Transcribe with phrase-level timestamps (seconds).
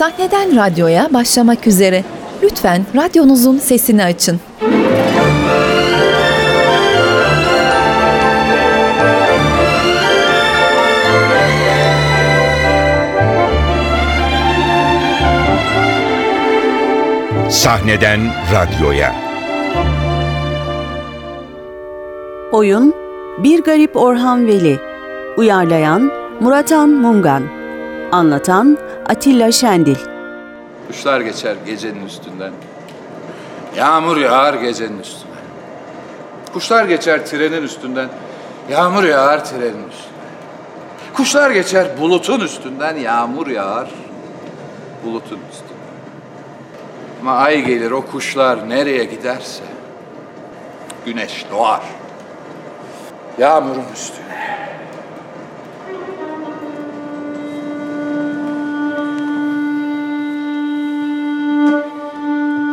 [0.00, 2.04] Sahneden radyoya başlamak üzere.
[2.42, 4.40] Lütfen radyonuzun sesini açın.
[17.50, 18.20] Sahneden
[18.52, 19.14] radyoya.
[22.52, 22.94] Oyun
[23.38, 24.80] Bir Garip Orhan Veli
[25.36, 26.10] Uyarlayan
[26.40, 27.42] Muratan Mungan
[28.12, 28.78] Anlatan
[29.10, 29.96] Atilla Şendil
[30.86, 32.52] Kuşlar geçer gecenin üstünden.
[33.76, 35.30] Yağmur yağar gecenin üstüne.
[36.52, 38.08] Kuşlar geçer trenin üstünden.
[38.70, 40.20] Yağmur yağar trenin üstüne.
[41.14, 42.96] Kuşlar geçer bulutun üstünden.
[42.96, 43.90] Yağmur yağar
[45.04, 45.78] bulutun üstüne.
[47.20, 49.62] Ama ay gelir o kuşlar nereye giderse.
[51.06, 51.82] Güneş doğar.
[53.38, 54.39] Yağmurun üstüne.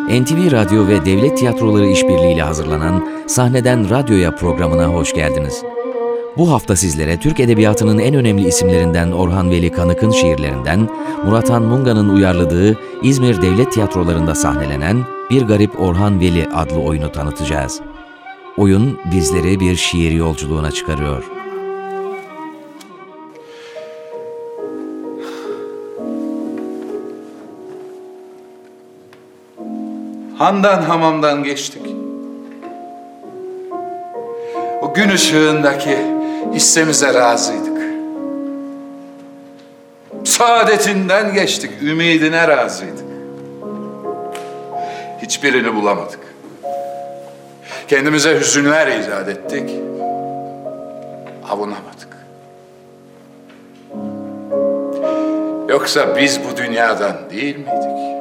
[0.07, 5.63] NTV Radyo ve Devlet Tiyatroları işbirliğiyle hazırlanan Sahneden Radyoya programına hoş geldiniz.
[6.37, 10.89] Bu hafta sizlere Türk Edebiyatı'nın en önemli isimlerinden Orhan Veli Kanık'ın şiirlerinden
[11.25, 17.81] Murat Munga'nın uyarladığı İzmir Devlet Tiyatroları'nda sahnelenen Bir Garip Orhan Veli adlı oyunu tanıtacağız.
[18.57, 21.36] Oyun bizleri bir şiir yolculuğuna çıkarıyor.
[30.37, 31.81] Handan hamamdan geçtik.
[34.81, 35.97] O gün ışığındaki
[36.53, 37.77] hissemize razıydık.
[40.23, 43.05] Saadetinden geçtik, ümidine razıydık.
[45.21, 46.19] Hiçbirini bulamadık.
[47.87, 49.69] Kendimize hüzünler icat ettik.
[51.49, 52.17] Avunamadık.
[55.69, 58.16] Yoksa biz bu dünyadan değil miydik?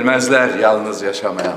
[0.00, 1.56] Bilmezler yalnız yaşamayanlar.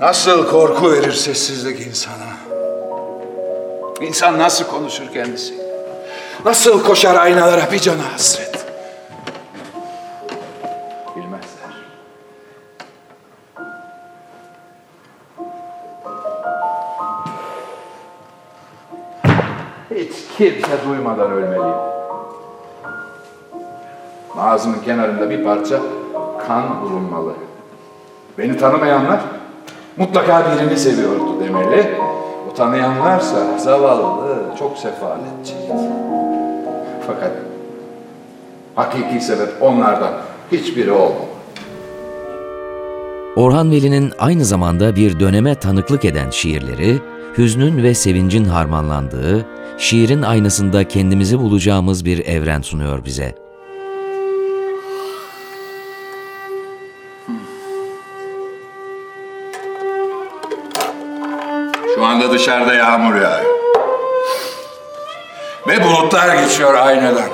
[0.00, 2.28] Nasıl korku verir sessizlik insana?
[4.00, 5.54] İnsan nasıl konuşur kendisi?
[6.44, 8.66] Nasıl koşar aynalara bir cana hasret?
[11.16, 11.74] Bilmezler.
[19.90, 21.87] Hiç kimse duymadan ölmeliyim.
[24.38, 25.80] Ağzımın kenarında bir parça
[26.46, 27.32] kan bulunmalı.
[28.38, 29.20] Beni tanımayanlar
[29.96, 31.94] mutlaka birini seviyordu demeli.
[32.50, 35.72] O tanıyanlarsa zavallı, çok sefaletçiydi.
[37.06, 37.32] Fakat
[38.74, 40.12] hakiki sebep onlardan
[40.52, 41.28] hiçbiri olmamalı.
[43.36, 46.98] Orhan Veli'nin aynı zamanda bir döneme tanıklık eden şiirleri,
[47.38, 49.46] hüznün ve sevincin harmanlandığı,
[49.78, 53.47] şiirin aynasında kendimizi bulacağımız bir evren sunuyor bize.
[62.18, 63.58] Anda dışarıda yağmur yağıyor.
[65.68, 67.30] Ve bulutlar geçiyor aynadan.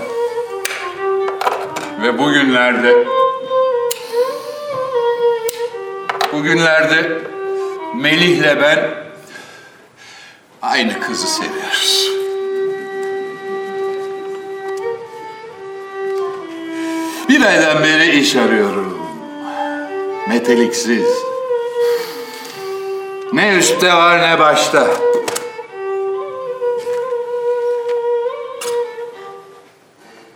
[2.03, 3.07] Ve bugünlerde
[6.33, 7.19] bugünlerde
[7.95, 8.91] Melih'le ben
[10.63, 12.11] aynı kızı seviyoruz.
[17.29, 18.99] Bir aydan beri iş arıyorum.
[20.29, 21.34] Meteliksiz.
[23.35, 24.87] Ne üstte var ne başta.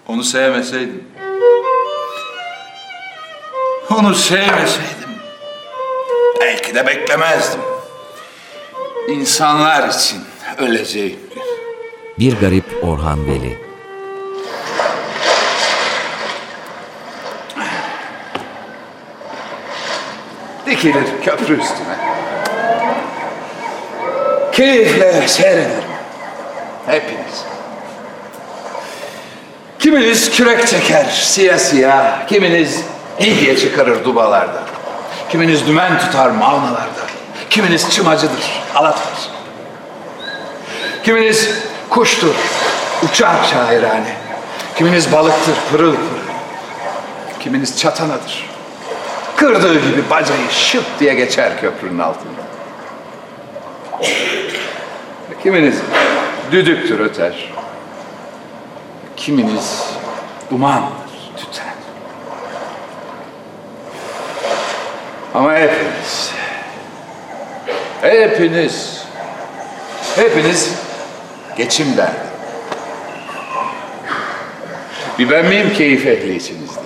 [0.09, 1.05] Onu sevmeseydim.
[3.91, 5.11] Onu sevmeseydim.
[6.41, 7.61] Belki de beklemezdim.
[9.09, 10.21] İnsanlar için
[10.59, 11.21] öleceğim.
[12.19, 13.59] Bir garip Orhan Veli.
[20.67, 21.98] Dikilir köprü üstüne.
[24.59, 25.71] Keyifle seyrederim.
[26.87, 27.45] Hepiniz.
[29.79, 32.81] Kiminiz kürek çeker siyah siyah, kiminiz
[33.19, 34.63] ihye çıkarır dubalarda.
[35.31, 37.07] Kiminiz dümen tutar mavnalarda.
[37.51, 39.31] Kiminiz çımacıdır, alatır.
[41.05, 41.51] Kiminiz
[41.91, 42.35] kuştur,
[43.03, 44.17] uçar şairane.
[44.77, 46.29] Kiminiz balıktır, pırıl pırıl.
[47.41, 48.51] Kiminiz çatanadır.
[49.37, 52.49] Kırdığı gibi bacayı şıp diye geçer köprünün altında.
[55.43, 55.77] Kiminiz
[56.53, 57.53] düdüktür öter.
[59.17, 59.95] Kiminiz
[60.51, 61.67] dumandır tüter.
[65.35, 66.33] Ama hepiniz,
[68.03, 69.05] Hepiniz,
[70.17, 70.75] hepiniz
[71.57, 72.29] geçim derdi.
[75.19, 76.81] Bir ben miyim keyif ehli içinizde?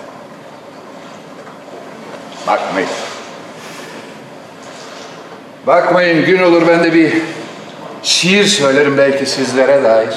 [2.46, 2.88] Bakmayın.
[5.66, 7.12] Bakmayın gün olur ben de bir
[8.02, 10.14] şiir söylerim belki sizlere dair.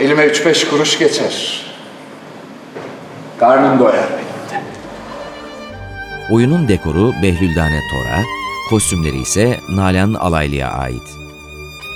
[0.00, 1.62] Elime üç beş kuruş geçer.
[3.38, 4.64] Karnım doyar benim de.
[6.30, 8.22] Oyunun dekoru Behlüldane Tora,
[8.70, 11.02] kostümleri ise Nalan Alaylı'ya ait.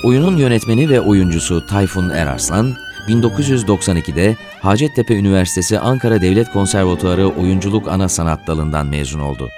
[0.04, 2.74] Oyunun yönetmeni ve oyuncusu Tayfun Erarslan,
[3.08, 9.50] 1992'de Hacettepe Üniversitesi Ankara Devlet Konservatuarı Oyunculuk Ana Sanat Dalı'ndan mezun oldu.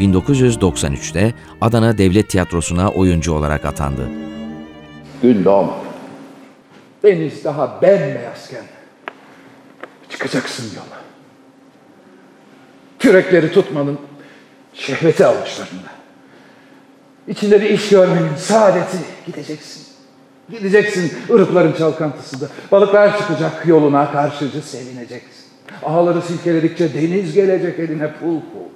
[0.00, 4.08] 1993'te Adana Devlet Tiyatrosu'na oyuncu olarak atandı.
[5.22, 5.86] Gün doğmadı.
[7.02, 8.64] Deniz daha bembeyazken
[10.08, 11.00] çıkacaksın yola.
[12.98, 13.98] Kürekleri tutmanın
[14.74, 15.90] şehveti avuçlarında.
[17.28, 18.96] İçinde iş görmenin saadeti
[19.26, 19.86] gideceksin.
[20.50, 22.48] Gideceksin ırıkların çalkantısında.
[22.72, 25.46] Balıklar çıkacak yoluna karşıcı sevineceksin.
[25.82, 28.75] Ağları silkeledikçe deniz gelecek eline pul pul.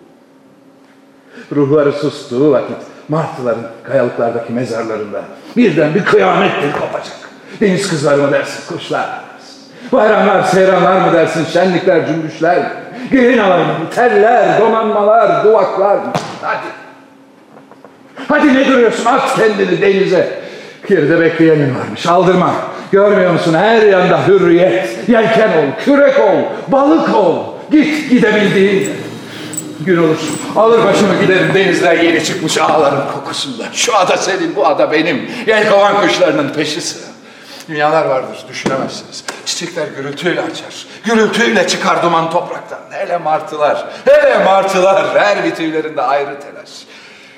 [1.56, 2.76] Ruhları sustuğu vakit
[3.08, 5.22] martıların kayalıklardaki mezarlarında
[5.56, 7.16] birden bir kıyamettir kopacak.
[7.60, 9.60] Deniz kızları mı dersin, kuşlar mı dersin?
[9.92, 12.68] Bayramlar, seyranlar mı dersin, şenlikler, cümbüşler mi?
[13.12, 16.12] Gelin alayı mı, teller, donanmalar, duvaklar mı?
[16.42, 16.66] Hadi.
[18.28, 20.28] Hadi ne duruyorsun, at kendini denize.
[20.88, 22.52] Geride bekleyenin varmış, aldırma.
[22.92, 25.08] Görmüyor musun her yanda hürriyet.
[25.08, 27.36] Yelken ol, kürek ol, balık ol.
[27.70, 28.90] Git gidebildiğin.
[29.80, 30.18] Gün olur.
[30.56, 33.64] Alır başımı giderim denizler yeni çıkmış ağların kokusunda.
[33.72, 35.30] Şu ada senin, bu ada benim.
[35.46, 37.10] Yelkovan kuşlarının peşi sıra.
[37.68, 39.24] Dünyalar vardır, düşünemezsiniz.
[39.46, 40.86] Çiçekler gürültüyle açar.
[41.04, 42.78] Gürültüyle çıkar duman topraktan.
[42.90, 45.18] Hele martılar, hele martılar.
[45.18, 46.70] Her bir tüylerinde ayrı telaş.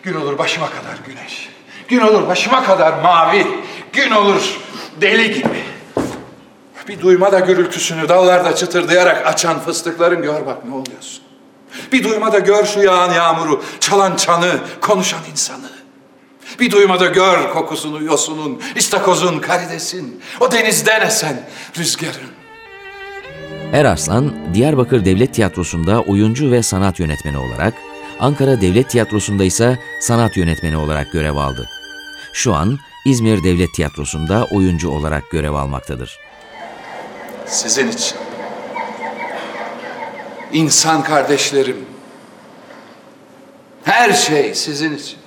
[0.03, 1.49] Gün olur başıma kadar güneş.
[1.89, 3.47] Gün olur başıma kadar mavi.
[3.93, 4.61] Gün olur
[5.01, 5.65] deli gibi.
[6.89, 11.23] Bir duyma da gürültüsünü dallarda çıtırdayarak açan fıstıkların gör bak ne oluyorsun.
[11.93, 15.71] Bir duyma da gör şu yağan yağmuru, çalan çanı, konuşan insanı.
[16.61, 21.49] Bir duyma da gör kokusunu yosunun, istakozun, karidesin, o denizden esen
[21.79, 22.31] rüzgarın.
[23.73, 27.75] Erarslan, Diyarbakır Devlet Tiyatrosu'nda oyuncu ve sanat yönetmeni olarak,
[28.21, 31.69] Ankara Devlet Tiyatrosu'nda ise sanat yönetmeni olarak görev aldı.
[32.33, 36.19] Şu an İzmir Devlet Tiyatrosu'nda oyuncu olarak görev almaktadır.
[37.47, 38.17] Sizin için.
[40.53, 41.87] İnsan kardeşlerim.
[43.85, 45.19] Her şey sizin için.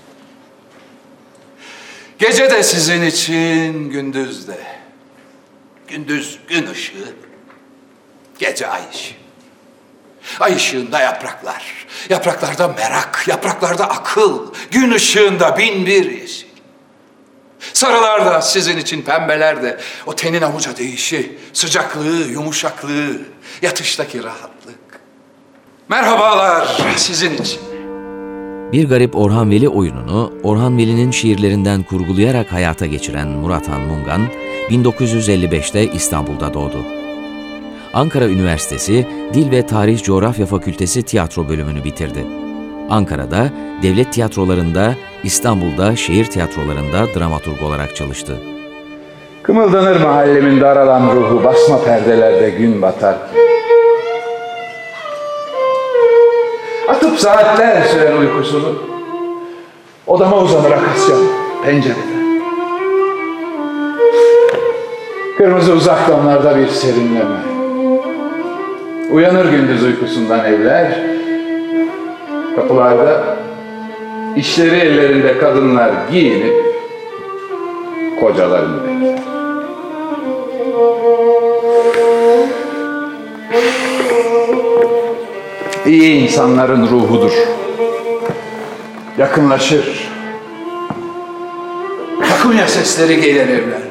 [2.20, 4.58] Gece de sizin için, gündüz de.
[5.88, 7.14] Gündüz gün ışığı,
[8.40, 9.14] gece ay ışığı.
[10.40, 16.48] Ay ışığında yapraklar, yapraklarda merak, yapraklarda akıl, gün ışığında bin bir yeşil.
[17.74, 23.22] Sarılar da sizin için pembeler de o tenin avuca değişi, sıcaklığı, yumuşaklığı,
[23.62, 24.85] yatıştaki rahatlık.
[25.90, 27.62] Merhabalar sizin için.
[28.72, 34.22] Bir Garip Orhan Veli oyununu Orhan Veli'nin şiirlerinden kurgulayarak hayata geçiren Murat Han Mungan,
[34.70, 36.78] 1955'te İstanbul'da doğdu.
[37.94, 42.26] Ankara Üniversitesi Dil ve Tarih Coğrafya Fakültesi tiyatro bölümünü bitirdi.
[42.90, 43.50] Ankara'da
[43.84, 48.38] devlet tiyatrolarında, İstanbul'da şehir tiyatrolarında dramaturg olarak çalıştı.
[49.44, 53.55] Kımıldanır mahallemin daralan ruhu basma perdelerde gün batarken.
[57.06, 58.74] Atıp saatler süren uykusunu
[60.08, 61.16] odama uzanır akasya
[61.66, 62.16] pencerede.
[65.38, 67.38] Kırmızı uzak donlarda bir serinleme.
[69.12, 71.00] Uyanır gündüz uykusundan evler.
[72.56, 73.24] Kapılarda
[74.36, 76.54] işleri ellerinde kadınlar giyinip
[78.20, 78.95] kocalarını bekler.
[85.86, 87.32] İyi insanların ruhudur.
[89.18, 90.10] Yakınlaşır.
[92.30, 93.82] Takunya sesleri gelir evler.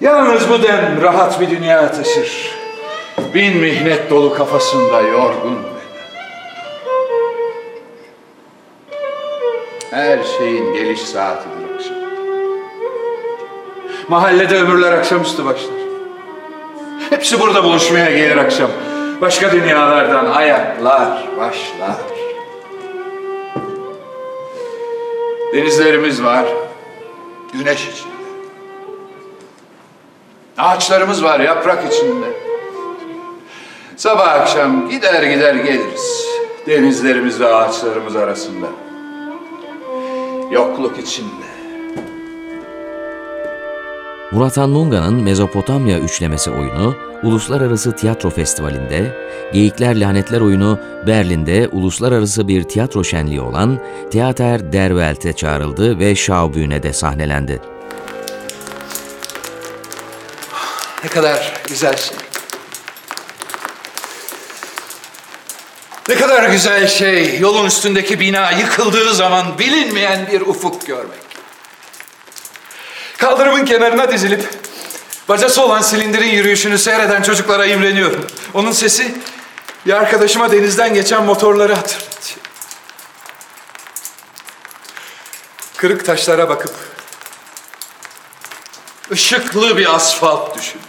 [0.00, 2.58] Yalnız bu dem rahat bir dünya taşır.
[3.34, 5.58] Bin mihnet dolu kafasında yorgun.
[9.90, 11.96] Her şeyin geliş saatidir akşam.
[14.08, 15.78] Mahallede ömürler akşamüstü başlar.
[17.10, 18.70] Hepsi burada buluşmaya gelir akşam.
[19.20, 21.96] Başka dünyalardan ayaklar başlar.
[25.52, 26.44] Denizlerimiz var.
[27.52, 28.12] Güneş içinde.
[30.58, 32.26] Ağaçlarımız var yaprak içinde.
[33.96, 36.26] Sabah akşam gider gider geliriz.
[36.66, 38.66] Denizlerimiz ve ağaçlarımız arasında.
[40.50, 41.47] yokluk içinde.
[44.32, 49.16] Murat Munga'nın Mezopotamya üçlemesi oyunu Uluslararası Tiyatro Festivali'nde,
[49.52, 53.80] Geyikler Lanetler oyunu Berlin'de uluslararası bir tiyatro şenliği olan
[54.12, 57.60] Theater der Welt'e çağrıldı ve Schaubühne'de sahnelendi.
[61.04, 62.16] Ne kadar güzel şey.
[66.08, 71.27] Ne kadar güzel şey yolun üstündeki bina yıkıldığı zaman bilinmeyen bir ufuk görmek.
[73.18, 74.48] Kaldırımın kenarına dizilip
[75.28, 78.26] bacası olan silindirin yürüyüşünü seyreden çocuklara imreniyorum.
[78.54, 79.14] Onun sesi
[79.86, 82.38] bir arkadaşıma denizden geçen motorları hatırlatıyor.
[85.76, 86.74] Kırık taşlara bakıp
[89.10, 90.88] ışıklı bir asfalt düşünmek.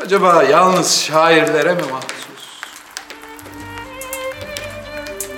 [0.00, 2.10] Acaba yalnız şairlere mi mahsus?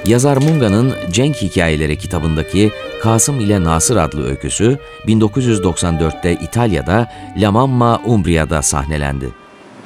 [0.05, 8.63] Yazar Munga'nın Cenk Hikayeleri kitabındaki Kasım ile Nasır adlı öyküsü 1994'te İtalya'da La Mamma Umbria'da
[8.63, 9.33] sahnelendi.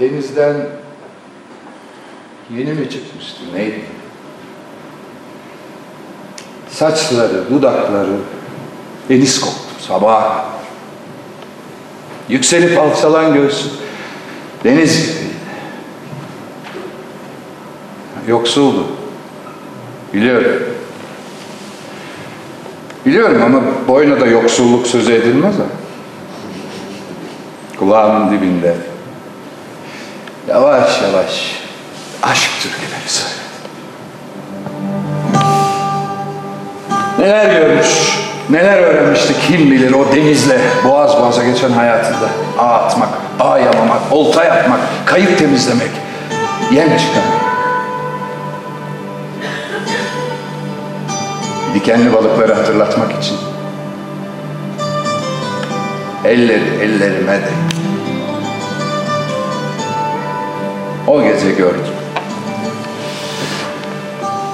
[0.01, 0.57] Denizden
[2.57, 3.85] yeni mi çıkmıştı neydi?
[6.71, 8.17] Saçları, dudakları
[9.09, 10.45] deniz koktu kadar.
[12.29, 13.69] Yükselip alçalan göğsü
[14.65, 15.35] deniz gibiydi.
[18.29, 18.87] Yoksuldu.
[20.15, 20.76] Biliyorum.
[23.17, 25.63] Biliyorum ama boyuna da yoksulluk sözü edilmez ha.
[27.79, 28.75] Kulağımın dibinde.
[30.49, 31.63] Yavaş yavaş
[32.23, 33.37] aşk türküleri söyledi.
[37.19, 38.19] Neler görmüş,
[38.51, 42.29] neler öğrenmişti kim bilir o denizle boğaz boğaza geçen hayatında.
[42.59, 45.91] Ağ atmak, ağ yamamak, olta yapmak, kayıp temizlemek,
[46.71, 47.36] yem çıkarmak.
[51.77, 53.37] Dikenli balıkları hatırlatmak için.
[56.25, 57.51] Elleri ellerime de.
[61.07, 61.95] O gece gördüm.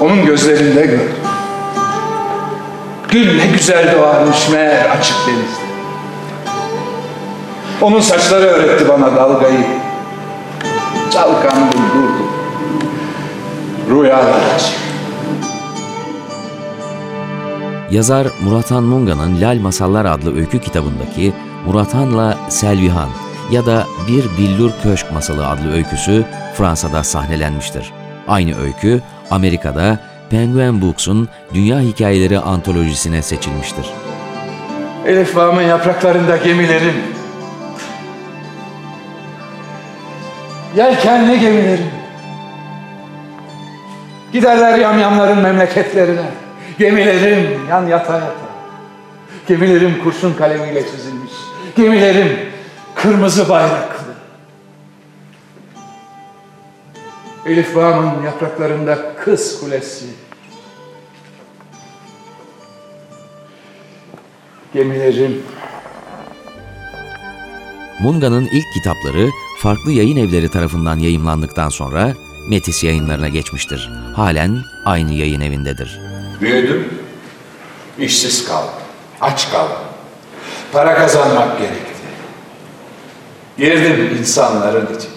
[0.00, 1.14] Onun gözlerinde gördüm.
[3.08, 5.72] Gün ne güzel doğarmış meğer açık denizde.
[7.80, 9.66] Onun saçları öğretti bana dalgayı.
[11.12, 12.30] Çalkandım durdum.
[13.90, 14.81] Rüyalar açık.
[17.92, 21.32] Yazar Murathan Munga'nın Lal Masallar adlı öykü kitabındaki
[21.66, 23.08] Murathan'la Selvihan
[23.50, 27.92] ya da Bir Billur Köşk Masalı adlı öyküsü Fransa'da sahnelenmiştir.
[28.28, 29.98] Aynı öykü Amerika'da
[30.30, 33.86] Penguin Books'un Dünya Hikayeleri antolojisine seçilmiştir.
[35.06, 36.94] Elif bağımın yapraklarında gemilerim.
[40.76, 41.90] Yelkenli gemilerim.
[44.32, 46.41] Giderler yamyamların memleketlerine.
[46.78, 48.52] Gemilerim yan yata yata.
[49.48, 51.32] Gemilerim kurşun kalemiyle çizilmiş.
[51.76, 52.38] Gemilerim
[52.94, 54.12] kırmızı bayraklı.
[57.46, 60.06] Elif bağımın yapraklarında kız kulesi.
[64.74, 65.42] Gemilerim
[68.00, 72.12] Munga'nın ilk kitapları farklı yayın evleri tarafından yayımlandıktan sonra
[72.48, 73.90] Metis yayınlarına geçmiştir.
[74.16, 76.11] Halen aynı yayın evindedir.
[76.42, 76.88] Büyüdüm,
[77.98, 78.74] işsiz kaldım,
[79.20, 79.76] aç kaldım.
[80.72, 81.92] Para kazanmak gerekti.
[83.58, 85.12] Girdim insanların içine.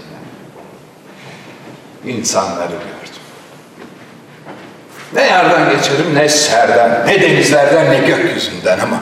[2.15, 2.95] İnsanları gördüm.
[5.13, 8.99] Ne yerden geçerim, ne serden, ne denizlerden, ne gökyüzünden ama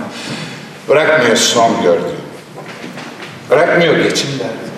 [0.89, 2.24] bırakmıyor son gördüğüm.
[3.50, 4.74] Bırakmıyor geçim derdim.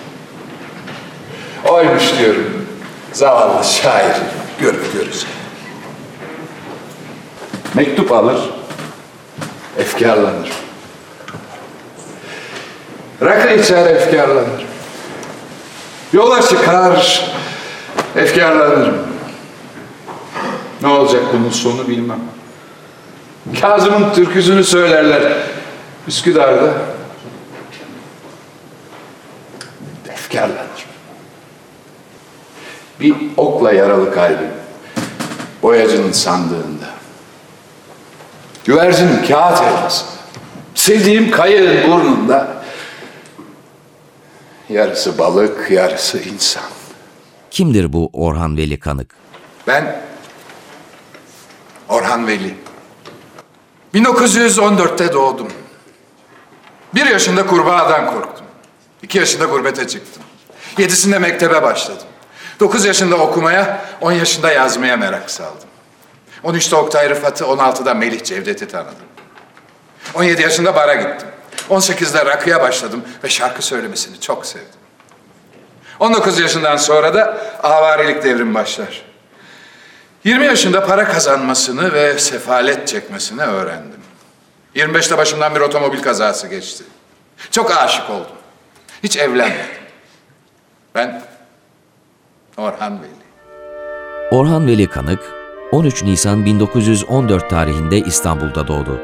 [1.64, 2.66] Oymuş diyorum,
[3.12, 4.16] zavallı şair
[4.60, 5.35] görüp göreceğim.
[7.76, 8.50] Mektup alır,
[9.78, 10.52] efkarlanır.
[13.22, 14.66] Rakı içer, efkarlanır.
[16.12, 17.24] Yola çıkar,
[18.16, 18.98] efkarlanırım.
[20.82, 22.20] Ne olacak bunun sonu bilmem.
[23.60, 25.32] Kazım'ın türküsünü söylerler
[26.08, 26.72] Üsküdar'da.
[30.08, 30.86] Efkarlanır.
[33.00, 34.50] Bir okla yaralı kalbim.
[35.62, 36.95] Boyacının sandığında.
[38.66, 40.10] Güvercinin kağıt helvasında.
[40.74, 42.62] Sevdiğim kayığın burnunda.
[44.68, 46.62] Yarısı balık, yarısı insan.
[47.50, 49.14] Kimdir bu Orhan Veli Kanık?
[49.66, 50.02] Ben
[51.88, 52.54] Orhan Veli.
[53.94, 55.48] 1914'te doğdum.
[56.94, 58.46] Bir yaşında kurbağadan korktum.
[59.02, 60.22] İki yaşında gurbete çıktım.
[60.78, 62.06] Yedisinde mektebe başladım.
[62.60, 65.68] Dokuz yaşında okumaya, on yaşında yazmaya merak saldım.
[66.44, 69.06] 13'te Oktay Rıfat'ı, 16'da Melih Cevdet'i tanıdım.
[70.14, 71.28] 17 yaşında bara gittim.
[71.70, 74.68] 18'de rakıya başladım ve şarkı söylemesini çok sevdim.
[76.00, 79.02] 19 yaşından sonra da avarilik devrim başlar.
[80.24, 84.00] 20 yaşında para kazanmasını ve sefalet çekmesini öğrendim.
[84.74, 86.84] 25'te başımdan bir otomobil kazası geçti.
[87.50, 88.36] Çok aşık oldum.
[89.02, 89.66] Hiç evlenmedim.
[90.94, 91.22] Ben
[92.56, 93.10] Orhan Veli.
[94.30, 95.34] Orhan Veli Kanık,
[95.76, 99.00] 13 Nisan 1914 tarihinde İstanbul'da doğdu.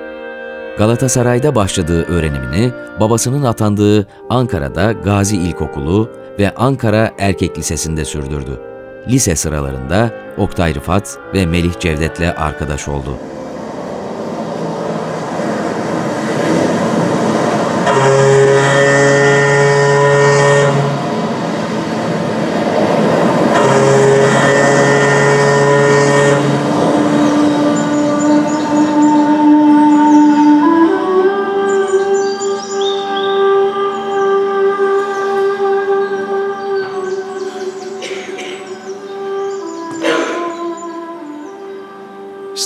[0.79, 8.61] Galatasaray'da başladığı öğrenimini babasının atandığı Ankara'da Gazi İlkokulu ve Ankara Erkek Lisesi'nde sürdürdü.
[9.09, 13.17] Lise sıralarında Oktay Rıfat ve Melih Cevdet'le arkadaş oldu.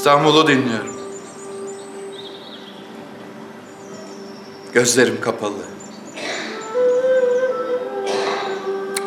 [0.07, 0.97] İstanbul'u dinliyorum.
[4.73, 5.53] Gözlerim kapalı.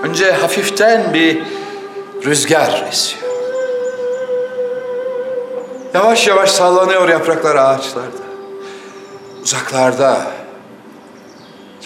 [0.03, 1.43] Önce hafiften bir
[2.25, 3.23] rüzgar esiyor.
[5.93, 8.23] Yavaş yavaş sallanıyor yapraklar ağaçlarda.
[9.43, 10.31] Uzaklarda,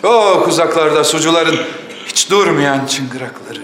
[0.02, 1.60] çok uzaklarda sucuların
[2.06, 3.62] hiç durmayan çıngırakları.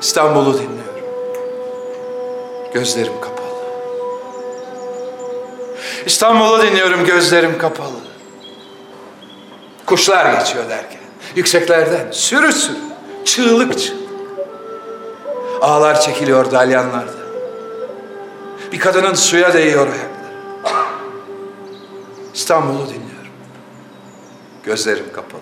[0.00, 0.95] İstanbul'u dinliyorum.
[2.76, 3.46] Gözlerim kapalı.
[6.06, 7.96] İstanbul'u dinliyorum gözlerim kapalı.
[9.86, 11.00] Kuşlar geçiyor derken.
[11.36, 12.76] Yükseklerden sürü sürü,
[13.24, 13.96] çığlık çığlık.
[15.60, 17.12] Ağlar çekiliyor dalyanlarda.
[18.72, 20.86] Bir kadının suya değiyor ayakları.
[22.34, 23.32] İstanbul'u dinliyorum.
[24.64, 25.40] Gözlerim kapalı.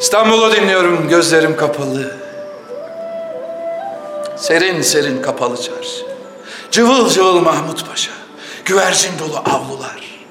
[0.00, 2.23] İstanbul'u dinliyorum gözlerim kapalı.
[4.44, 6.06] Serin serin kapalı çarşı.
[6.70, 8.12] Cıvıl cıvıl Mahmut Paşa.
[8.64, 10.26] Güvercin dolu avlular.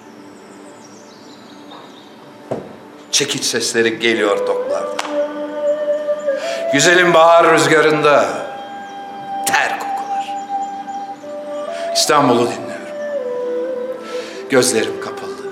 [3.11, 4.95] Çekiç sesleri geliyor toplarda.
[6.73, 8.25] Güzelim bahar rüzgarında
[9.47, 10.27] ter kokular.
[11.95, 12.97] İstanbul'u dinliyorum.
[14.49, 15.51] Gözlerim kapalı.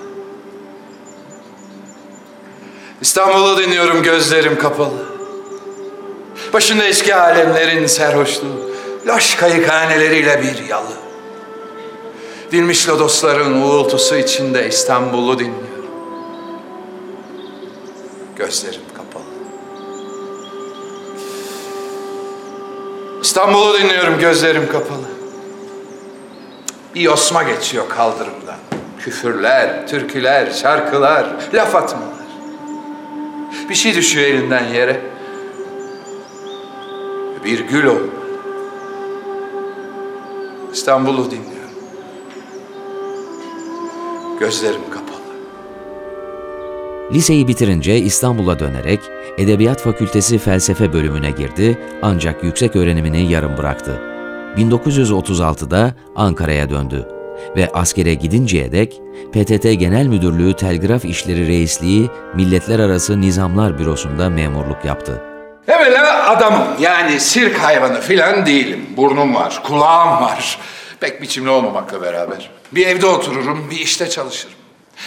[3.02, 5.11] İstanbul'u dinliyorum gözlerim kapalı.
[6.54, 8.72] Başında eski alemlerin serhoşluğu,
[9.08, 10.94] loş kayıkhaneleriyle bir yalı.
[12.52, 15.92] Dinmiş lodosların uğultusu içinde İstanbul'u dinliyorum.
[18.36, 19.24] Gözlerim kapalı.
[23.22, 25.08] İstanbul'u dinliyorum gözlerim kapalı.
[26.96, 28.60] Bir yosma geçiyor kaldırımdan.
[29.00, 32.12] Küfürler, türküler, şarkılar, laf atmalar.
[33.70, 35.02] Bir şey düşüyor elinden yere.
[37.46, 38.00] Bir gül ol.
[40.74, 41.72] İstanbul'u dinliyorum.
[44.40, 45.22] Gözlerim kapalı.
[47.14, 49.00] Liseyi bitirince İstanbul'a dönerek
[49.38, 54.02] Edebiyat Fakültesi Felsefe bölümüne girdi ancak yüksek öğrenimini yarım bıraktı.
[54.58, 57.08] 1936'da Ankara'ya döndü
[57.56, 59.02] ve askere gidinceye dek
[59.32, 65.31] PTT Genel Müdürlüğü Telgraf İşleri Reisliği Milletler Arası Nizamlar Bürosu'nda memurluk yaptı.
[65.72, 68.90] Evvela adamım yani sirk hayvanı filan değilim.
[68.98, 70.60] Burnum var, kulağım var.
[71.00, 72.52] Pek biçimli olmamakla beraber.
[72.72, 74.56] Bir evde otururum, bir işte çalışırım.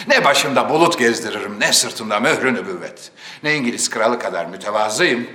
[0.07, 3.11] Ne başımda bulut gezdiririm, ne sırtımda mührü nübüvvet.
[3.43, 5.27] Ne İngiliz kralı kadar mütevazıyım,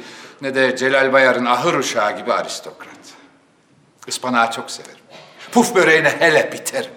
[0.42, 2.90] ne de Celal Bayar'ın ahır uşağı gibi aristokrat.
[4.06, 5.00] Ispanağı çok severim.
[5.52, 6.90] Puf böreğine hele biterim.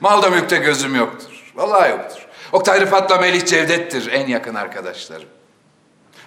[0.00, 1.52] Malda mülkte gözüm yoktur.
[1.54, 2.26] Vallahi yoktur.
[2.52, 5.28] Oktay Rıfat'la Melih Cevdet'tir en yakın arkadaşlarım.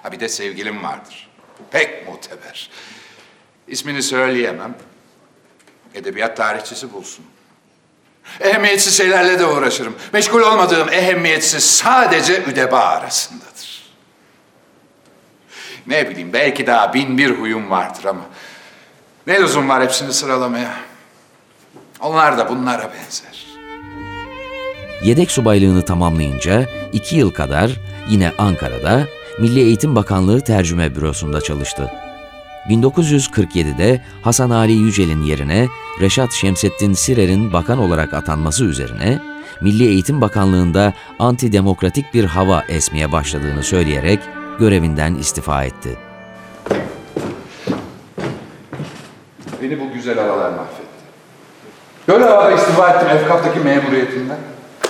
[0.03, 1.32] Ha bir de sevgilim vardır.
[1.71, 2.69] Pek muteber.
[3.67, 4.75] İsmini söyleyemem.
[5.93, 7.25] Edebiyat tarihçisi bulsun.
[8.39, 9.95] Ehemmiyetsiz şeylerle de uğraşırım.
[10.13, 13.83] Meşgul olmadığım ehemmiyetsiz sadece üdeba arasındadır.
[15.87, 18.21] Ne bileyim belki daha bin bir huyum vardır ama...
[19.27, 20.73] Ne lüzum var hepsini sıralamaya.
[21.99, 23.45] Onlar da bunlara benzer.
[25.03, 27.71] Yedek subaylığını tamamlayınca iki yıl kadar
[28.09, 29.07] yine Ankara'da
[29.39, 31.91] Milli Eğitim Bakanlığı Tercüme Bürosu'nda çalıştı.
[32.69, 35.67] 1947'de Hasan Ali Yücel'in yerine
[36.01, 39.19] Reşat Şemsettin Sirer'in bakan olarak atanması üzerine
[39.61, 44.19] Milli Eğitim Bakanlığı'nda antidemokratik bir hava esmeye başladığını söyleyerek
[44.59, 45.97] görevinden istifa etti.
[49.61, 50.83] Beni bu güzel havalar mahvetti.
[52.07, 54.37] Böyle havada istifa ettim Efkaf'taki memuriyetimden.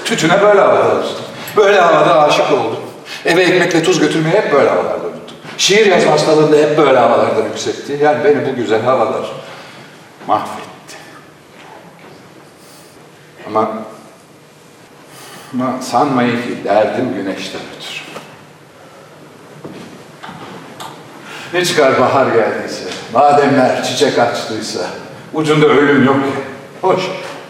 [0.06, 1.26] Tütüne böyle havada alıştım.
[1.58, 2.83] Böyle havada aşık oldum.
[3.26, 5.38] Eve ekmekle tuz götürmeyi hep böyle havalarda unuttum.
[5.58, 8.00] Şiir yazma hastalığında hep böyle havalarda yüksekti.
[8.02, 9.32] Yani beni bu güzel havalar
[10.28, 10.96] mahvetti.
[13.48, 13.70] Ama
[15.54, 18.04] ama sanmayın ki derdim güneşten ötürü.
[21.54, 24.80] Ne çıkar bahar geldiyse, bademler çiçek açtıysa,
[25.34, 26.42] ucunda ölüm yok ya.
[26.90, 27.02] Hoş,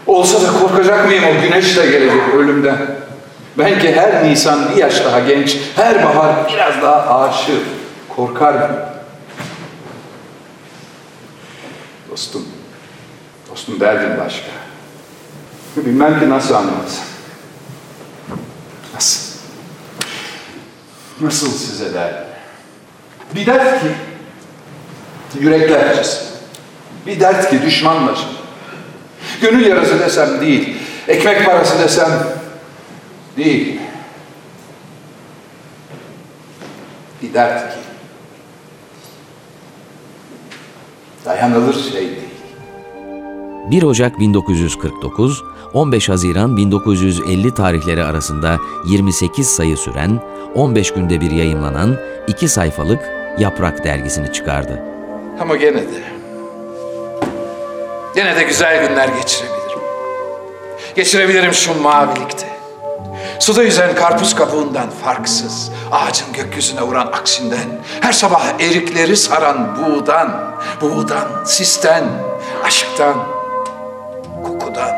[0.06, 2.78] olsa da korkacak mıyım o güneşle gelecek ölümden?
[3.58, 7.62] Ben ki her Nisan bir yaş daha genç, her bahar biraz daha aşık,
[8.16, 8.70] korkar?
[12.10, 12.48] Dostum,
[13.50, 14.46] dostum derdim başka.
[15.76, 17.04] Bilmem ki nasıl anlatsam.
[18.94, 19.34] Nasıl?
[21.20, 22.24] Nasıl size derdim?
[23.34, 23.88] Bir dert ki
[25.40, 26.24] yürekler acısı.
[27.06, 28.14] Bir dert ki düşmanla
[29.40, 30.76] Gönül yarası desem değil.
[31.08, 32.08] Ekmek parası desem
[33.36, 33.80] değil.
[37.22, 37.80] Bir dert ki
[41.24, 42.18] dayanılır şey değil.
[43.70, 45.42] 1 Ocak 1949,
[45.74, 50.20] 15 Haziran 1950 tarihleri arasında 28 sayı süren,
[50.54, 51.96] 15 günde bir yayımlanan
[52.28, 54.82] iki sayfalık Yaprak dergisini çıkardı.
[55.40, 56.02] Ama gene de,
[58.14, 59.78] gene de güzel günler geçirebilirim.
[60.96, 62.53] Geçirebilirim şu mavilikte.
[63.44, 71.44] Suda yüzen karpuz kabuğundan farksız, ağacın gökyüzüne vuran aksinden, her sabah erikleri saran buğdan, buğdan,
[71.44, 72.04] sisten,
[72.64, 73.14] aşktan,
[74.44, 74.90] kokudan.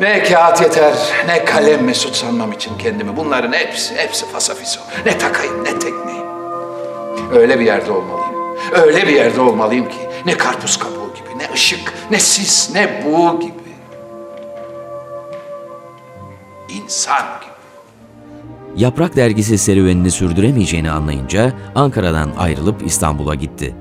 [0.00, 0.94] Ne kağıt yeter,
[1.26, 3.16] ne kalem mesut sanmam için kendimi.
[3.16, 4.80] Bunların hepsi, hepsi fasafiso.
[5.06, 6.26] Ne takayım, ne tekneyim.
[7.34, 8.56] Öyle bir yerde olmalıyım.
[8.72, 13.40] Öyle bir yerde olmalıyım ki ne karpuz kabuğu gibi, ne ışık, ne sis, ne buğu
[13.40, 13.63] gibi.
[16.84, 17.54] İnsan gibi.
[18.82, 23.76] Yaprak dergisi serüvenini sürdüremeyeceğini anlayınca Ankara'dan ayrılıp İstanbul'a gitti.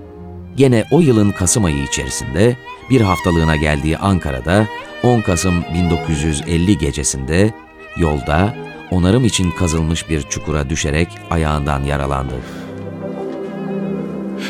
[0.56, 2.58] Gene o yılın Kasım ayı içerisinde
[2.90, 4.68] bir haftalığına geldiği Ankara'da
[5.04, 7.54] 10 Kasım 1950 gecesinde
[7.98, 8.54] yolda
[8.92, 12.34] onarım için kazılmış bir çukura düşerek ayağından yaralandı.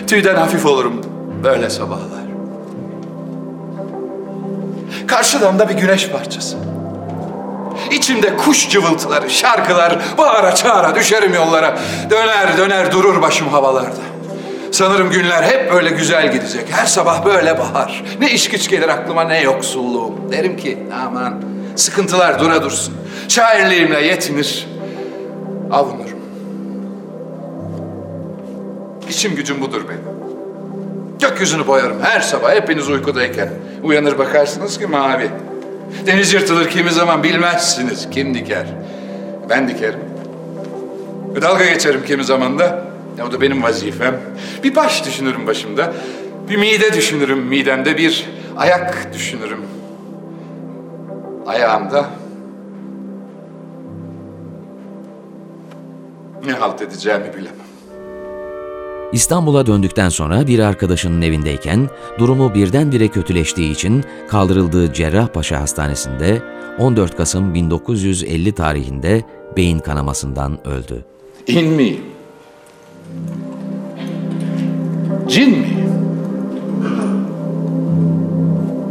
[0.08, 1.02] Tüyden hafif olurum
[1.44, 2.24] böyle sabahlar.
[5.08, 6.73] Karşıdan da bir güneş parçası.
[7.92, 11.78] İçimde kuş cıvıltıları, şarkılar, bağıra çağıra düşerim yollara.
[12.10, 14.14] Döner döner durur başım havalarda.
[14.72, 16.66] Sanırım günler hep böyle güzel gidecek.
[16.72, 18.04] Her sabah böyle bahar.
[18.20, 20.14] Ne iş güç gelir aklıma ne yoksulluğum.
[20.32, 21.42] Derim ki aman
[21.76, 22.94] sıkıntılar dura dursun.
[23.28, 24.68] Şairliğimle yetinir.
[25.72, 26.20] Avunurum.
[29.10, 30.14] İçim gücüm budur benim.
[31.20, 33.50] Gökyüzünü boyarım her sabah hepiniz uykudayken.
[33.84, 35.30] Uyanır bakarsınız ki mavi.
[36.06, 38.68] Deniz yırtılır kimi zaman bilmezsiniz kim diker.
[39.50, 40.00] Ben dikerim.
[41.42, 42.86] Dalga geçerim kimi zaman da.
[43.28, 44.22] O da benim vazifem.
[44.64, 45.94] Bir baş düşünürüm başımda.
[46.50, 47.98] Bir mide düşünürüm midemde.
[47.98, 49.60] Bir ayak düşünürüm.
[51.48, 52.06] Ayağımda.
[56.46, 57.73] Ne halt edeceğimi bilemem.
[59.14, 66.42] İstanbul'a döndükten sonra bir arkadaşının evindeyken durumu birdenbire kötüleştiği için kaldırıldığı Cerrahpaşa Hastanesi'nde
[66.80, 69.22] 14 Kasım 1950 tarihinde
[69.58, 71.06] beyin kanamasından öldü.
[71.48, 71.98] İn mi?
[75.28, 75.68] Cin mi?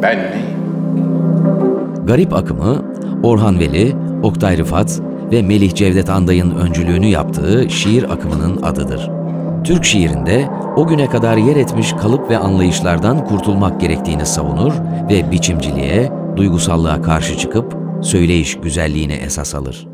[0.02, 0.44] Ben mi?
[2.06, 2.84] Garip akımı
[3.22, 5.00] Orhan Veli, Oktay Rıfat
[5.32, 9.21] ve Melih Cevdet Anday'ın öncülüğünü yaptığı şiir akımının adıdır.
[9.64, 14.72] Türk şiirinde o güne kadar yer etmiş kalıp ve anlayışlardan kurtulmak gerektiğini savunur
[15.10, 19.86] ve biçimciliğe, duygusallığa karşı çıkıp söyleyiş güzelliğine esas alır.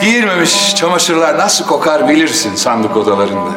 [0.00, 3.50] Giyilmemiş çamaşırlar nasıl kokar bilirsin sandık odalarında.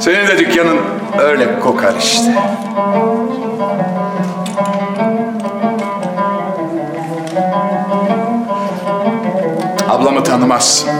[0.00, 0.78] Senin de dükkanın
[1.18, 2.34] öyle kokar işte.
[10.02, 10.90] Ablamı tanımazsın.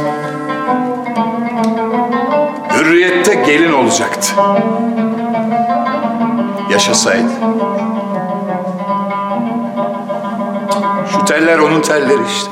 [2.75, 4.33] Hürriyette gelin olacaktı.
[6.71, 7.33] Yaşasaydı.
[11.12, 12.51] Şu teller onun telleri işte.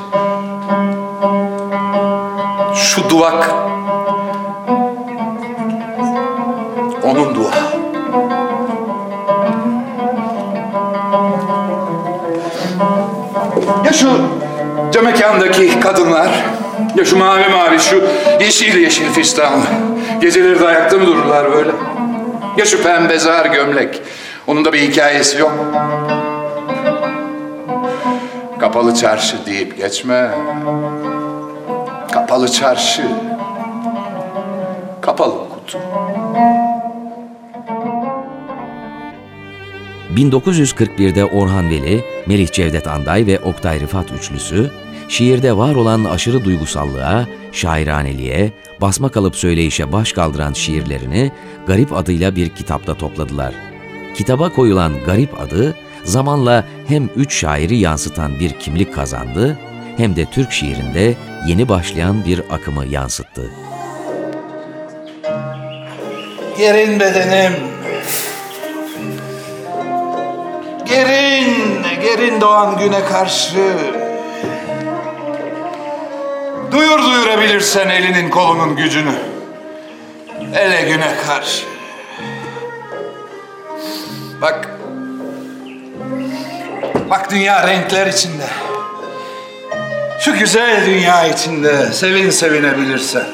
[2.75, 3.51] Şu duvak
[7.05, 7.71] onun dua.
[15.11, 16.40] mekandaki kadınlar,
[17.01, 18.03] ya şu mavi mavi, şu
[18.41, 19.65] yeşil yeşil fistanlı.
[20.21, 21.71] Geceleri de ayakta mı dururlar böyle?
[22.57, 24.03] Ya şu pembe zar gömlek,
[24.47, 25.53] onun da bir hikayesi yok.
[28.61, 30.31] Kapalı çarşı deyip geçme.
[32.13, 33.03] Kapalı çarşı.
[35.01, 35.79] Kapalı kutu.
[40.17, 44.71] 1941'de Orhan Veli, Melih Cevdet Anday ve Oktay Rıfat üçlüsü,
[45.11, 51.33] şiirde var olan aşırı duygusallığa, şairaneliğe, basma kalıp söyleyişe baş kaldıran şiirlerini
[51.67, 53.55] Garip adıyla bir kitapta topladılar.
[54.15, 59.59] Kitaba koyulan Garip adı, zamanla hem üç şairi yansıtan bir kimlik kazandı,
[59.97, 61.15] hem de Türk şiirinde
[61.47, 63.51] yeni başlayan bir akımı yansıttı.
[66.59, 67.53] Gerin bedenim.
[70.89, 73.77] Gerin, gerin doğan güne karşı.
[76.73, 79.13] Duyur duyurabilirsen elinin kolunun gücünü.
[80.55, 81.67] Ele güne karşı.
[84.43, 84.69] Bak.
[87.11, 88.45] Bak dünya renkler içinde.
[90.21, 93.27] Şu güzel dünya içinde sevin sevinebilirsen.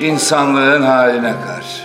[0.00, 1.82] insanlığın haline karşı.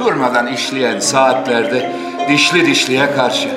[0.00, 1.92] Durmadan işleyen saatlerde
[2.28, 3.48] dişli dişliye karşı.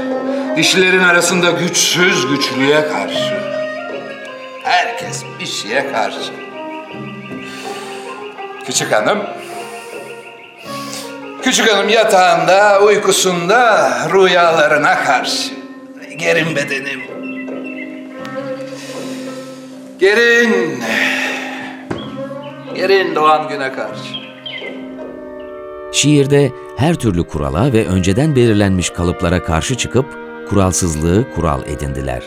[0.57, 3.44] Dişlerin arasında güçsüz güçlüye karşı.
[5.15, 6.31] Herkes bir şeye karşı.
[8.65, 9.19] Küçük hanım.
[11.41, 15.53] Küçük hanım yatağında, uykusunda, rüyalarına karşı.
[16.17, 17.01] Gerin bedenim.
[19.99, 20.83] Gerin.
[22.75, 24.15] Gerin doğan güne karşı.
[25.91, 30.05] Şiirde her türlü kurala ve önceden belirlenmiş kalıplara karşı çıkıp
[30.49, 32.23] kuralsızlığı kural edindiler.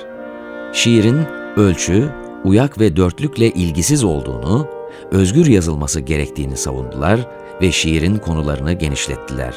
[0.73, 2.09] Şiirin ölçü,
[2.45, 4.67] uyak ve dörtlükle ilgisiz olduğunu,
[5.11, 7.21] özgür yazılması gerektiğini savundular
[7.63, 9.55] ve şiirin konularını genişlettiler.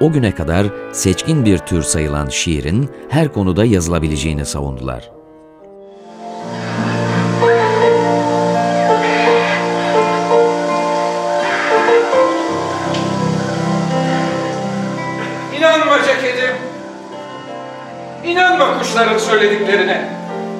[0.00, 5.15] O güne kadar seçkin bir tür sayılan şiirin her konuda yazılabileceğini savundular.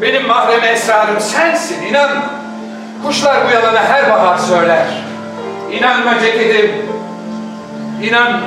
[0.03, 2.31] Benim mahrem esrarım sensin, inanma.
[3.05, 4.87] Kuşlar bu yalanı her bahar söyler.
[5.73, 6.71] İnanma ceketim.
[8.03, 8.41] İnanma.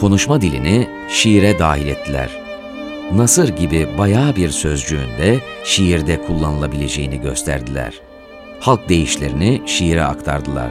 [0.00, 2.30] konuşma dilini şiire dahil ettiler.
[3.12, 7.94] Nasır gibi bayağı bir sözcüğünde şiirde kullanılabileceğini gösterdiler.
[8.60, 10.70] Halk deyişlerini şiire aktardılar.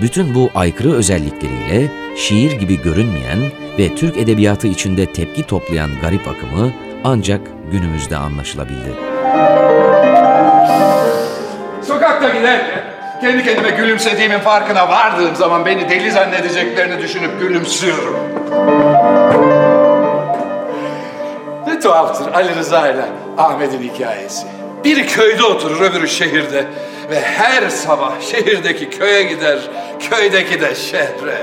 [0.00, 3.38] Bütün bu aykırı özellikleriyle şiir gibi görünmeyen
[3.78, 6.72] ve Türk edebiyatı içinde tepki toplayan garip akımı
[7.04, 7.40] ancak
[7.72, 9.07] günümüzde anlaşılabildi.
[11.86, 12.88] Sokakta giderken
[13.20, 18.16] kendi kendime gülümsediğimin farkına vardığım zaman beni deli zannedeceklerini düşünüp gülümsüyorum.
[21.66, 23.04] Ne tuhaftır Ali Rıza ile
[23.38, 24.46] Ahmet'in hikayesi.
[24.84, 26.64] Biri köyde oturur, öbürü şehirde.
[27.10, 29.58] Ve her sabah şehirdeki köye gider,
[30.10, 31.38] köydeki de şehre.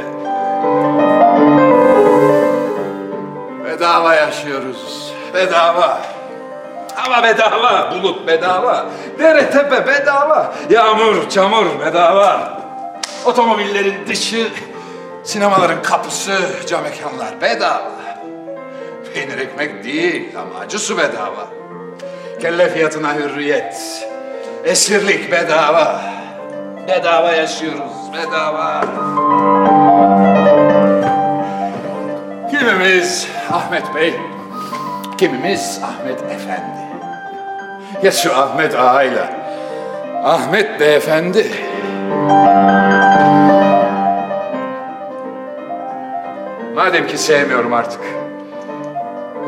[3.66, 6.15] Bedava yaşıyoruz, bedava.
[6.96, 8.86] Hava bedava, bulut bedava,
[9.20, 12.62] dere tepe bedava, yağmur, çamur bedava.
[13.26, 14.48] Otomobillerin dışı,
[15.24, 17.92] sinemaların kapısı, cam mekanlar bedava.
[19.14, 21.48] Peynir ekmek değil ama acı su bedava.
[22.42, 24.08] Kelle fiyatına hürriyet,
[24.64, 26.02] esirlik bedava.
[26.88, 28.82] Bedava yaşıyoruz, bedava.
[32.52, 34.14] Kimimiz Ahmet Bey,
[35.18, 36.85] kimimiz Ahmet Efendi.
[38.04, 39.30] Ya şu Ahmet Ağa'yla
[40.24, 41.52] Ahmet Beyefendi.
[46.76, 48.02] Madem ki sevmiyorum artık.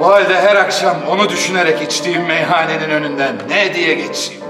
[0.02, 4.44] O halde her akşam onu düşünerek içtiğim meyhanenin önünden ne diye geçeyim?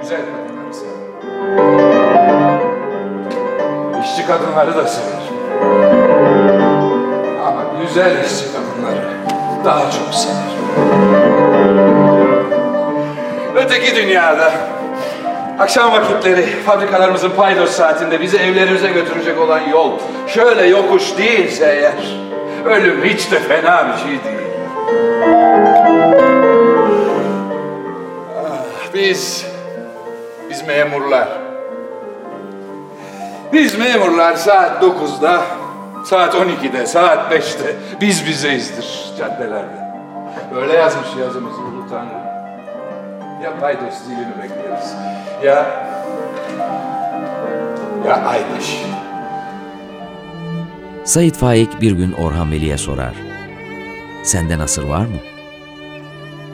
[0.00, 1.08] Güzel kadınları severim.
[4.04, 5.18] İşçi kadınları da severim.
[7.46, 8.67] Ama güzel işçi kadınları
[9.64, 10.48] daha çok severim.
[13.56, 14.52] Öteki dünyada
[15.58, 19.92] akşam vakitleri fabrikalarımızın paydos saatinde bizi evlerimize götürecek olan yol
[20.26, 21.94] şöyle yokuş değilse eğer
[22.64, 24.48] ölüm hiç de fena bir şey değil.
[28.36, 29.46] Ah, biz
[30.50, 31.28] biz memurlar
[33.52, 35.42] biz memurlar saat 9'da,
[36.04, 39.88] saat 12'de, saat 5'te biz bizeyizdir caddelerde.
[40.54, 42.28] Böyle yazmış yazımızı Ulu Tanrı.
[43.44, 44.94] Ya paydos zilini bekleriz.
[45.44, 45.66] Ya...
[48.06, 48.82] Ya Aymış.
[51.04, 53.14] Said Faik bir gün Orhan Veli'ye sorar.
[54.22, 55.16] Sende nasır var mı?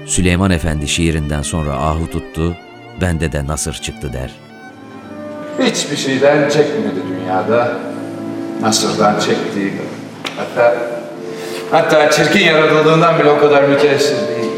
[0.07, 2.57] Süleyman Efendi şiirinden sonra ahu tuttu,
[3.01, 4.31] bende de nasır çıktı der.
[5.61, 7.94] Hiçbir şeyden çekmedi dünyada.
[8.65, 9.73] Nasırdan çektiği.
[10.37, 10.75] Hatta,
[11.71, 14.53] hatta çirkin yaratıldığından bile o kadar müteessir değil.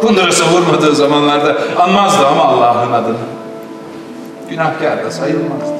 [0.00, 3.16] Kundurası vurmadığı zamanlarda anmazdı ama Allah'ın adını.
[4.50, 5.74] Günahkar da sayılmazdı.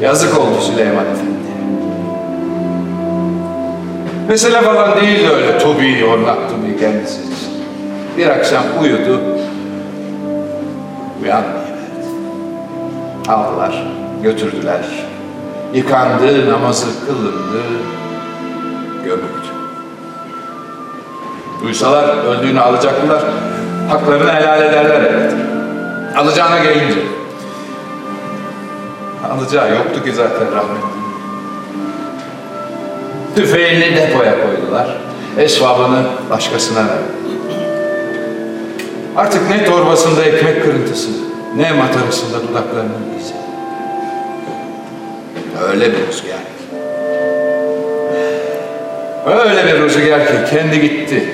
[0.00, 1.34] Yazık oldu Süleyman Efendi.
[4.28, 7.34] Mesele falan değildi öyle Tobi, ornak Tobi kendisi için.
[8.16, 9.20] Bir akşam uyudu,
[11.22, 11.64] uyanmayıverdi.
[13.28, 13.84] Aldılar,
[14.24, 14.80] götürdüler.
[15.74, 17.62] Yıkandı, namazı kılındı,
[19.04, 19.48] gömüldü.
[21.62, 23.22] Duysalar öldüğünü alacaklar,
[23.88, 25.36] haklarını helal ederler elbette.
[26.16, 27.00] Alacağına gelince.
[29.30, 30.94] Alacağı yoktu ki zaten rahmetli.
[33.36, 34.98] Tüfeğini depoya koydular.
[35.38, 37.14] Esvabını başkasına verdi.
[39.16, 41.10] Artık ne torbasında ekmek kırıntısı,
[41.56, 43.43] ne matarasında dudaklarının izi.
[45.62, 46.44] Öyle bir rüzgar.
[49.26, 51.24] Öyle bir rüzgar ki kendi gitti.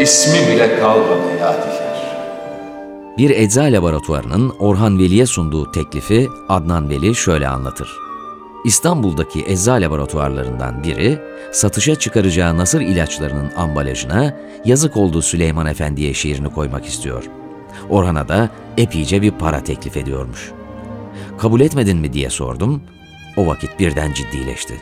[0.00, 1.82] İsmi bile kalmadı yadigar.
[3.18, 7.88] Bir ecza laboratuvarının Orhan Veli'ye sunduğu teklifi Adnan Veli şöyle anlatır.
[8.64, 11.18] İstanbul'daki ecza laboratuvarlarından biri,
[11.52, 17.24] satışa çıkaracağı nasır ilaçlarının ambalajına yazık oldu Süleyman Efendi'ye şiirini koymak istiyor.
[17.90, 20.52] Orhan'a da epeyce bir para teklif ediyormuş.
[21.38, 22.82] Kabul etmedin mi diye sordum.
[23.36, 24.74] O vakit birden ciddileşti.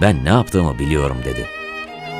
[0.00, 1.46] Ben ne yaptığımı biliyorum dedi.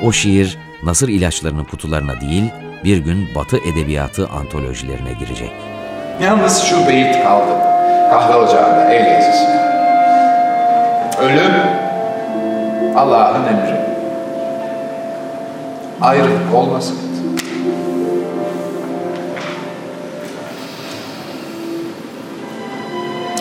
[0.05, 2.45] O şiir nasır ilaçlarının kutularına değil,
[2.85, 5.53] bir gün Batı edebiyatı antolojilerine girecek.
[6.23, 7.51] Yalnız şu beyit kaldı.
[8.11, 9.49] Kahve ocağında el yazısı.
[11.23, 11.53] Ölüm
[12.97, 13.81] Allah'ın emri.
[16.01, 16.99] Ayrılık olmasın.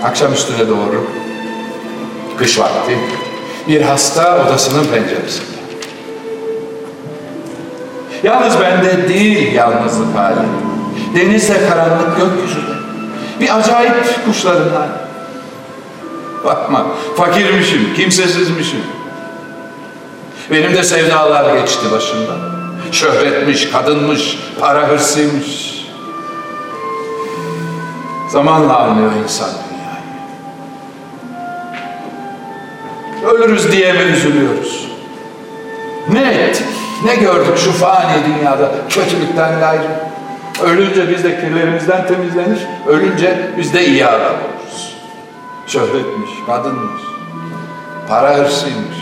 [0.04, 1.27] Akşamüstüne doğru
[2.38, 2.98] kış vakti
[3.68, 5.58] bir hasta odasının penceresinde.
[8.24, 10.40] Yalnız bende değil yalnızlık hali.
[11.16, 12.78] Denizde karanlık gökyüzünde.
[13.40, 14.92] Bir acayip kuşların hali.
[16.46, 16.86] Bakma,
[17.18, 18.80] fakirmişim, kimsesizmişim.
[20.52, 22.38] Benim de sevdalar geçti başımdan.
[22.92, 25.78] Şöhretmiş, kadınmış, para hırsıymış.
[28.30, 29.50] Zamanla anlıyor insan
[33.28, 34.88] Ölürüz diye mi üzülüyoruz?
[36.12, 36.68] Ne ettik,
[37.06, 40.08] ne gördük şu fani dünyada kötülükten gayrı?
[40.64, 44.96] Ölünce biz de kirlerimizden temizlenir, ölünce biz de iyi adam oluruz.
[45.68, 47.02] Şöhretmiş, kadınmış,
[48.10, 48.98] para hırsıymış.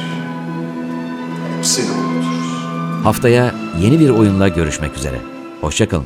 [1.57, 2.65] Hepsini unuturuz.
[3.03, 5.17] Haftaya yeni bir oyunla görüşmek üzere.
[5.61, 6.05] Hoşçakalın.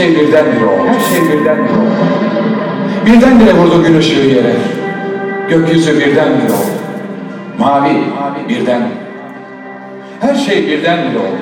[0.00, 0.88] Şey birdenbire oldu.
[0.88, 1.90] Her şey birdenbire oldu.
[3.06, 4.56] Birdenbire vurdu gün ışığı yere.
[5.48, 6.74] Gökyüzü birdenbire oldu.
[7.58, 8.82] Mavi, mavi birden.
[10.20, 11.40] Her şey birdenbire oldu.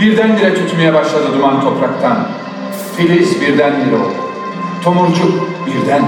[0.00, 2.16] Birdenbire tütmeye başladı duman topraktan.
[2.96, 4.14] Filiz birdenbire oldu.
[4.84, 6.02] Tomurcuk birden.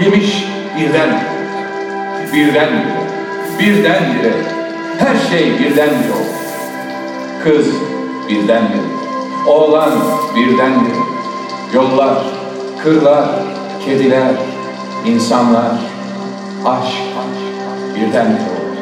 [0.00, 0.44] Yemiş
[0.78, 1.10] birden.
[2.34, 2.68] Birden.
[3.60, 4.32] Birdenbire.
[4.98, 6.36] Her şey birdenbire oldu.
[7.44, 7.66] Kız
[8.28, 8.95] birdenbire.
[9.46, 9.90] Oğlan
[10.36, 10.96] birdenbire.
[11.74, 12.18] Yollar,
[12.82, 13.28] kırlar,
[13.84, 14.32] kediler,
[15.06, 15.72] insanlar,
[16.64, 16.96] aşk
[17.96, 18.76] birdenbire oldu.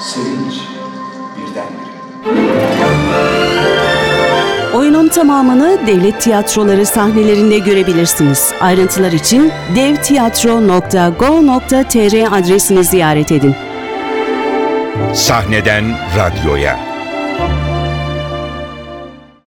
[0.00, 0.54] Sevinç
[1.36, 1.86] birdenbire.
[4.74, 8.52] Oyunun tamamını devlet tiyatroları sahnelerinde görebilirsiniz.
[8.60, 13.54] Ayrıntılar için devtiyatro.go.tr adresini ziyaret edin.
[15.14, 15.84] Sahneden
[16.16, 16.85] radyoya.